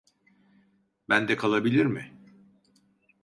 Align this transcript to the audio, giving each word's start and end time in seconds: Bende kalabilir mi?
Bende 1.09 1.37
kalabilir 1.37 1.85
mi? 1.85 2.11